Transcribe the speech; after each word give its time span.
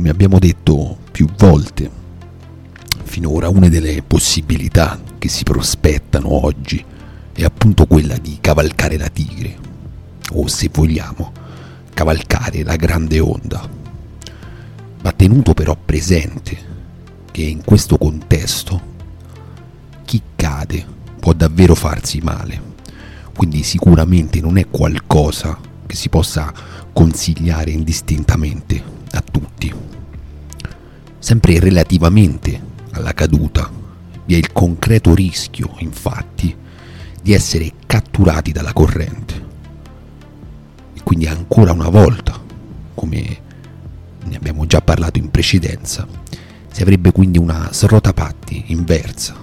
come 0.00 0.12
abbiamo 0.12 0.38
detto 0.38 0.96
più 1.12 1.26
volte 1.36 1.90
finora, 3.02 3.50
una 3.50 3.68
delle 3.68 4.02
possibilità 4.02 4.98
che 5.18 5.28
si 5.28 5.42
prospettano 5.42 6.46
oggi 6.46 6.82
è 7.34 7.44
appunto 7.44 7.84
quella 7.84 8.16
di 8.16 8.38
cavalcare 8.40 8.96
la 8.96 9.08
tigre, 9.08 9.58
o 10.32 10.48
se 10.48 10.70
vogliamo, 10.72 11.32
cavalcare 11.92 12.62
la 12.62 12.76
grande 12.76 13.20
onda. 13.20 13.68
Va 15.02 15.12
tenuto 15.12 15.52
però 15.52 15.76
presente 15.76 16.56
che 17.30 17.42
in 17.42 17.62
questo 17.62 17.98
contesto 17.98 18.80
chi 20.06 20.22
cade 20.34 20.82
può 21.20 21.34
davvero 21.34 21.74
farsi 21.74 22.20
male, 22.20 22.58
quindi 23.36 23.62
sicuramente 23.62 24.40
non 24.40 24.56
è 24.56 24.66
qualcosa 24.66 25.58
che 25.84 25.94
si 25.94 26.08
possa 26.08 26.50
consigliare 26.92 27.70
indistintamente 27.70 28.82
a 29.12 29.20
tutti. 29.20 29.72
Sempre 31.18 31.58
relativamente 31.60 32.60
alla 32.92 33.12
caduta 33.12 33.70
vi 34.24 34.34
è 34.34 34.38
il 34.38 34.52
concreto 34.52 35.14
rischio, 35.14 35.74
infatti, 35.78 36.54
di 37.22 37.32
essere 37.32 37.72
catturati 37.86 38.52
dalla 38.52 38.72
corrente. 38.72 39.48
E 40.94 41.02
quindi 41.02 41.26
ancora 41.26 41.72
una 41.72 41.88
volta, 41.88 42.38
come 42.94 43.38
ne 44.24 44.36
abbiamo 44.36 44.66
già 44.66 44.80
parlato 44.80 45.18
in 45.18 45.30
precedenza, 45.30 46.06
si 46.70 46.82
avrebbe 46.82 47.12
quindi 47.12 47.38
una 47.38 47.70
srotapatti 47.72 48.64
inversa, 48.68 49.34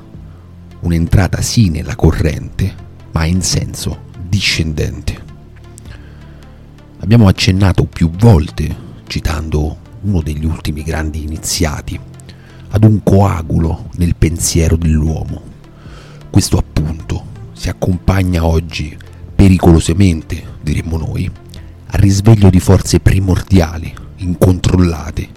un'entrata 0.80 1.42
sì 1.42 1.70
nella 1.70 1.96
corrente, 1.96 2.74
ma 3.12 3.26
in 3.26 3.42
senso 3.42 4.06
discendente. 4.22 5.27
Abbiamo 7.00 7.28
accennato 7.28 7.86
più 7.86 8.10
volte, 8.10 8.76
citando 9.08 9.78
uno 10.02 10.22
degli 10.22 10.46
ultimi 10.46 10.82
grandi 10.84 11.22
iniziati, 11.24 12.00
ad 12.70 12.84
un 12.84 13.02
coagulo 13.04 13.90
nel 13.98 14.16
pensiero 14.16 14.76
dell'uomo. 14.76 15.42
Questo 16.30 16.58
appunto 16.58 17.26
si 17.54 17.70
accompagna 17.70 18.46
oggi, 18.46 18.98
pericolosamente, 19.36 20.44
diremmo 20.62 20.98
noi, 20.98 21.30
al 21.88 22.00
risveglio 22.00 22.50
di 22.50 22.60
forze 22.60 23.00
primordiali, 23.00 23.94
incontrollate, 24.18 25.30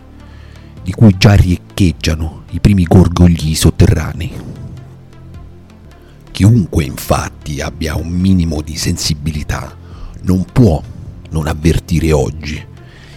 di 0.82 0.92
cui 0.92 1.14
già 1.18 1.34
riecheggiano 1.34 2.44
i 2.50 2.60
primi 2.60 2.84
gorgogli 2.84 3.54
sotterranei. 3.54 4.32
Chiunque 6.30 6.84
infatti 6.84 7.60
abbia 7.60 7.96
un 7.96 8.08
minimo 8.08 8.62
di 8.62 8.76
sensibilità 8.76 9.76
non 10.22 10.44
può 10.50 10.82
non 11.30 11.46
avvertire 11.46 12.12
oggi 12.12 12.66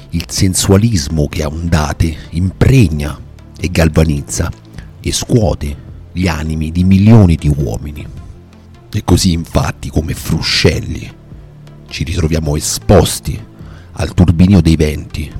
il 0.09 0.25
sensualismo 0.27 1.27
che 1.27 1.43
a 1.43 1.47
ondate 1.47 2.15
impregna 2.31 3.19
e 3.59 3.69
galvanizza 3.69 4.51
e 4.99 5.11
scuote 5.11 5.75
gli 6.11 6.27
animi 6.27 6.71
di 6.71 6.83
milioni 6.83 7.35
di 7.35 7.51
uomini. 7.55 8.05
E 8.91 9.03
così 9.03 9.31
infatti 9.31 9.89
come 9.89 10.13
fruscelli 10.13 11.11
ci 11.87 12.03
ritroviamo 12.03 12.55
esposti 12.55 13.39
al 13.93 14.13
turbinio 14.13 14.61
dei 14.61 14.75
venti 14.75 15.31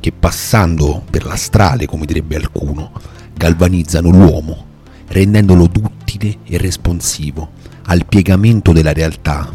che 0.00 0.12
passando 0.12 1.04
per 1.08 1.24
la 1.24 1.36
strale, 1.36 1.86
come 1.86 2.06
direbbe 2.06 2.36
alcuno, 2.36 2.92
galvanizzano 3.34 4.10
l'uomo, 4.10 4.66
rendendolo 5.08 5.66
duttile 5.66 6.38
e 6.44 6.58
responsivo 6.58 7.50
al 7.84 8.04
piegamento 8.04 8.72
della 8.72 8.92
realtà 8.92 9.52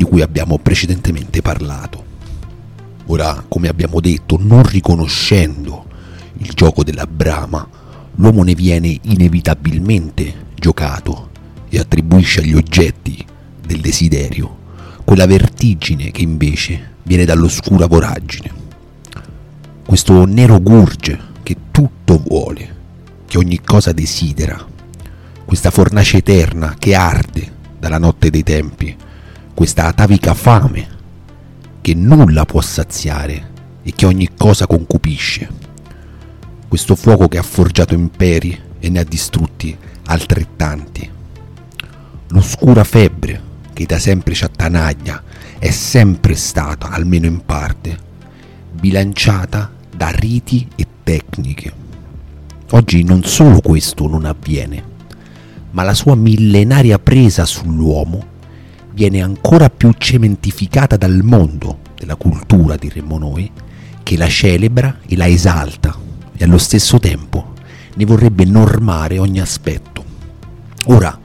di 0.00 0.06
cui 0.06 0.22
abbiamo 0.22 0.56
precedentemente 0.56 1.42
parlato. 1.42 2.02
Ora, 3.08 3.44
come 3.46 3.68
abbiamo 3.68 4.00
detto, 4.00 4.38
non 4.40 4.62
riconoscendo 4.62 5.84
il 6.38 6.48
gioco 6.54 6.82
della 6.82 7.06
brama, 7.06 7.68
l'uomo 8.14 8.42
ne 8.42 8.54
viene 8.54 8.98
inevitabilmente 9.02 10.52
giocato 10.54 11.28
e 11.68 11.78
attribuisce 11.78 12.40
agli 12.40 12.54
oggetti 12.54 13.22
del 13.62 13.80
desiderio 13.80 14.56
quella 15.04 15.26
vertigine 15.26 16.10
che 16.10 16.22
invece 16.22 16.92
viene 17.02 17.26
dall'oscura 17.26 17.86
voragine. 17.86 18.50
Questo 19.84 20.24
nero 20.24 20.60
gurge 20.60 21.20
che 21.42 21.56
tutto 21.70 22.22
vuole, 22.26 22.76
che 23.26 23.36
ogni 23.36 23.60
cosa 23.60 23.92
desidera, 23.92 24.66
questa 25.44 25.70
fornace 25.70 26.16
eterna 26.16 26.74
che 26.78 26.94
arde 26.94 27.52
dalla 27.78 27.98
notte 27.98 28.30
dei 28.30 28.42
tempi, 28.42 28.96
questa 29.60 29.84
atavica 29.84 30.32
fame 30.32 30.88
che 31.82 31.92
nulla 31.92 32.46
può 32.46 32.62
saziare 32.62 33.50
e 33.82 33.92
che 33.94 34.06
ogni 34.06 34.30
cosa 34.34 34.66
concupisce 34.66 35.50
questo 36.66 36.96
fuoco 36.96 37.28
che 37.28 37.36
ha 37.36 37.42
forgiato 37.42 37.92
imperi 37.92 38.58
e 38.78 38.88
ne 38.88 39.00
ha 39.00 39.04
distrutti 39.04 39.76
altrettanti. 40.06 41.10
L'oscura 42.28 42.84
febbre 42.84 43.38
che 43.74 43.84
da 43.84 43.98
sempre 43.98 44.32
ci 44.32 44.44
attanaglia 44.44 45.22
è 45.58 45.70
sempre 45.70 46.36
stata, 46.36 46.88
almeno 46.88 47.26
in 47.26 47.44
parte, 47.44 47.98
bilanciata 48.72 49.70
da 49.94 50.08
riti 50.08 50.66
e 50.74 50.86
tecniche. 51.02 51.70
Oggi 52.70 53.02
non 53.02 53.24
solo 53.24 53.60
questo 53.60 54.08
non 54.08 54.24
avviene, 54.24 54.82
ma 55.72 55.82
la 55.82 55.92
sua 55.92 56.14
millenaria 56.14 56.98
presa 56.98 57.44
sull'uomo 57.44 58.29
viene 59.00 59.22
ancora 59.22 59.70
più 59.70 59.92
cementificata 59.96 60.98
dal 60.98 61.22
mondo 61.22 61.78
della 61.96 62.16
cultura, 62.16 62.76
diremmo 62.76 63.16
noi, 63.16 63.50
che 64.02 64.18
la 64.18 64.28
celebra 64.28 64.98
e 65.06 65.16
la 65.16 65.26
esalta 65.26 65.96
e 66.36 66.44
allo 66.44 66.58
stesso 66.58 66.98
tempo 66.98 67.54
ne 67.94 68.04
vorrebbe 68.04 68.44
normare 68.44 69.18
ogni 69.18 69.40
aspetto. 69.40 70.04
Ora, 70.88 71.18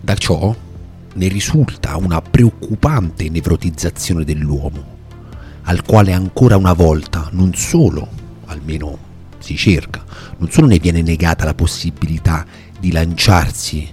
da 0.00 0.14
ciò 0.14 0.56
ne 1.12 1.28
risulta 1.28 1.94
una 1.98 2.22
preoccupante 2.22 3.28
nevrotizzazione 3.28 4.24
dell'uomo, 4.24 4.82
al 5.64 5.82
quale 5.84 6.14
ancora 6.14 6.56
una 6.56 6.72
volta 6.72 7.28
non 7.32 7.52
solo, 7.52 8.08
almeno 8.46 8.96
si 9.40 9.56
cerca, 9.58 10.02
non 10.38 10.50
solo 10.50 10.68
ne 10.68 10.78
viene 10.78 11.02
negata 11.02 11.44
la 11.44 11.52
possibilità 11.52 12.46
di 12.80 12.92
lanciarsi 12.92 13.86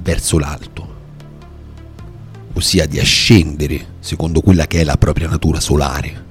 verso 0.00 0.38
l'alto, 0.38 0.95
ossia 2.56 2.86
di 2.86 2.98
ascendere 2.98 3.94
secondo 4.00 4.40
quella 4.40 4.66
che 4.66 4.80
è 4.80 4.84
la 4.84 4.96
propria 4.96 5.28
natura 5.28 5.60
solare, 5.60 6.24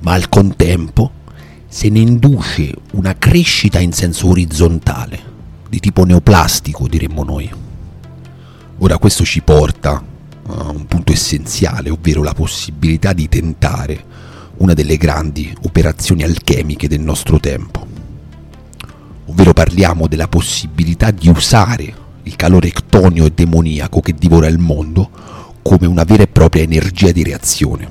ma 0.00 0.12
al 0.12 0.28
contempo 0.28 1.12
se 1.68 1.90
ne 1.90 1.98
induce 1.98 2.72
una 2.92 3.14
crescita 3.16 3.78
in 3.78 3.92
senso 3.92 4.28
orizzontale, 4.28 5.36
di 5.68 5.78
tipo 5.80 6.04
neoplastico 6.04 6.88
diremmo 6.88 7.22
noi. 7.22 7.50
Ora 8.78 8.96
questo 8.96 9.24
ci 9.24 9.42
porta 9.42 10.02
a 10.46 10.70
un 10.70 10.86
punto 10.86 11.12
essenziale, 11.12 11.90
ovvero 11.90 12.22
la 12.22 12.32
possibilità 12.32 13.12
di 13.12 13.28
tentare 13.28 14.04
una 14.58 14.72
delle 14.72 14.96
grandi 14.96 15.54
operazioni 15.64 16.22
alchemiche 16.22 16.88
del 16.88 17.00
nostro 17.00 17.38
tempo. 17.38 17.86
Ovvero 19.26 19.52
parliamo 19.52 20.06
della 20.06 20.28
possibilità 20.28 21.10
di 21.10 21.28
usare 21.28 22.06
il 22.22 22.36
calore 22.36 22.68
ectonio 22.68 23.26
e 23.26 23.32
demoniaco 23.32 24.00
che 24.00 24.14
divora 24.14 24.46
il 24.46 24.58
mondo 24.58 25.10
come 25.68 25.86
una 25.86 26.04
vera 26.04 26.22
e 26.22 26.28
propria 26.28 26.62
energia 26.62 27.12
di 27.12 27.22
reazione. 27.22 27.86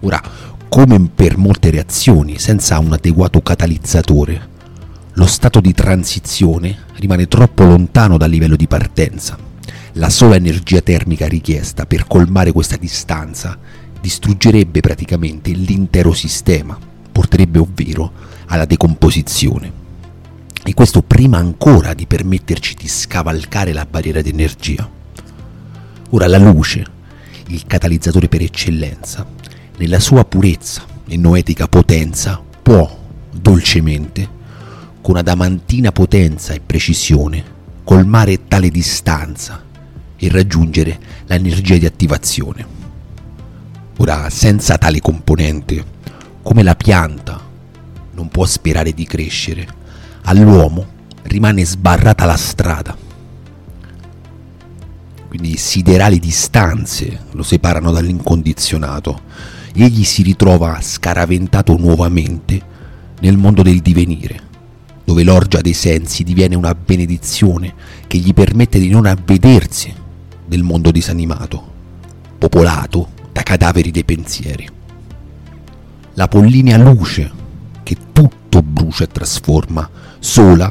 Ora, 0.00 0.20
come 0.68 1.10
per 1.14 1.36
molte 1.36 1.70
reazioni 1.70 2.40
senza 2.40 2.80
un 2.80 2.92
adeguato 2.92 3.40
catalizzatore, 3.40 4.48
lo 5.12 5.26
stato 5.26 5.60
di 5.60 5.72
transizione 5.74 6.76
rimane 6.96 7.28
troppo 7.28 7.62
lontano 7.62 8.16
dal 8.16 8.30
livello 8.30 8.56
di 8.56 8.66
partenza. 8.66 9.38
La 9.92 10.10
sola 10.10 10.34
energia 10.34 10.80
termica 10.80 11.28
richiesta 11.28 11.86
per 11.86 12.08
colmare 12.08 12.50
questa 12.50 12.76
distanza 12.76 13.56
distruggerebbe 14.00 14.80
praticamente 14.80 15.52
l'intero 15.52 16.12
sistema, 16.12 16.76
porterebbe 17.12 17.60
ovvero 17.60 18.10
alla 18.46 18.64
decomposizione. 18.64 19.70
E 20.64 20.74
questo 20.74 21.02
prima 21.02 21.38
ancora 21.38 21.94
di 21.94 22.06
permetterci 22.06 22.74
di 22.74 22.88
scavalcare 22.88 23.72
la 23.72 23.86
barriera 23.88 24.20
di 24.20 24.30
energia. 24.30 25.00
Ora 26.14 26.26
la 26.26 26.36
luce, 26.36 26.84
il 27.46 27.64
catalizzatore 27.66 28.28
per 28.28 28.42
eccellenza, 28.42 29.26
nella 29.78 29.98
sua 29.98 30.26
purezza 30.26 30.84
e 31.08 31.16
noetica 31.16 31.66
potenza, 31.68 32.38
può 32.62 32.98
dolcemente, 33.30 34.28
con 35.00 35.16
adamantina 35.16 35.90
potenza 35.90 36.52
e 36.52 36.60
precisione, 36.60 37.42
colmare 37.82 38.46
tale 38.46 38.68
distanza 38.68 39.64
e 40.14 40.28
raggiungere 40.28 41.00
l'energia 41.24 41.78
di 41.78 41.86
attivazione. 41.86 42.66
Ora, 43.96 44.28
senza 44.28 44.76
tale 44.76 45.00
componente, 45.00 45.82
come 46.42 46.62
la 46.62 46.74
pianta 46.74 47.40
non 48.12 48.28
può 48.28 48.44
sperare 48.44 48.92
di 48.92 49.06
crescere, 49.06 49.66
all'uomo 50.24 50.86
rimane 51.22 51.64
sbarrata 51.64 52.26
la 52.26 52.36
strada. 52.36 53.01
Quindi 55.32 55.56
siderali 55.56 56.18
distanze 56.18 57.20
lo 57.30 57.42
separano 57.42 57.90
dall'incondizionato 57.90 59.22
egli 59.72 60.04
si 60.04 60.20
ritrova 60.20 60.78
scaraventato 60.82 61.74
nuovamente 61.78 62.60
nel 63.20 63.38
mondo 63.38 63.62
del 63.62 63.80
divenire, 63.80 64.38
dove 65.02 65.24
l'orgia 65.24 65.62
dei 65.62 65.72
sensi 65.72 66.22
diviene 66.22 66.54
una 66.54 66.74
benedizione 66.74 67.72
che 68.06 68.18
gli 68.18 68.34
permette 68.34 68.78
di 68.78 68.90
non 68.90 69.06
avvedersi 69.06 69.90
del 70.44 70.62
mondo 70.62 70.90
disanimato, 70.90 71.72
popolato 72.36 73.08
da 73.32 73.42
cadaveri 73.42 73.90
dei 73.90 74.04
pensieri. 74.04 74.68
La 76.12 76.28
pollinea 76.28 76.76
luce, 76.76 77.30
che 77.82 77.96
tutto 78.12 78.60
brucia 78.60 79.04
e 79.04 79.08
trasforma, 79.08 79.88
sola 80.18 80.70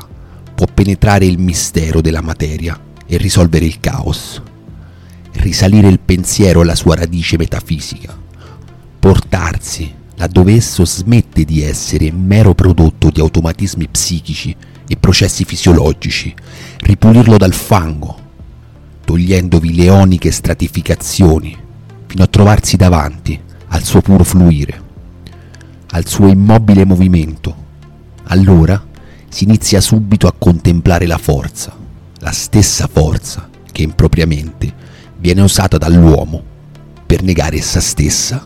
può 0.53 0.67
penetrare 0.71 1.25
il 1.25 1.39
mistero 1.39 1.99
della 1.99 2.21
materia 2.21 2.79
e 3.07 3.17
risolvere 3.17 3.65
il 3.65 3.79
caos, 3.79 4.41
risalire 5.33 5.87
il 5.87 5.99
pensiero 5.99 6.61
alla 6.61 6.75
sua 6.75 6.95
radice 6.95 7.37
metafisica, 7.37 8.17
portarsi 8.99 9.99
laddove 10.15 10.53
esso 10.53 10.85
smette 10.85 11.43
di 11.45 11.63
essere 11.63 12.11
mero 12.11 12.53
prodotto 12.53 13.09
di 13.09 13.19
automatismi 13.19 13.87
psichici 13.87 14.55
e 14.87 14.95
processi 14.97 15.45
fisiologici, 15.45 16.31
ripulirlo 16.79 17.37
dal 17.37 17.53
fango, 17.53 18.19
togliendovi 19.03 19.73
le 19.73 19.89
oniche 19.89 20.29
stratificazioni, 20.29 21.57
fino 22.05 22.23
a 22.23 22.27
trovarsi 22.27 22.77
davanti 22.77 23.39
al 23.69 23.83
suo 23.83 24.01
puro 24.01 24.23
fluire, 24.23 24.81
al 25.91 26.05
suo 26.05 26.27
immobile 26.27 26.85
movimento. 26.85 27.55
Allora 28.25 28.85
si 29.27 29.45
inizia 29.45 29.81
subito 29.81 30.27
a 30.27 30.35
contemplare 30.37 31.07
la 31.07 31.17
forza, 31.17 31.75
la 32.19 32.31
stessa 32.31 32.87
forza 32.91 33.49
che 33.71 33.81
impropriamente 33.81 34.71
viene 35.21 35.41
usata 35.41 35.77
dall'uomo 35.77 36.41
per 37.05 37.21
negare 37.21 37.57
essa 37.57 37.79
stessa 37.79 38.43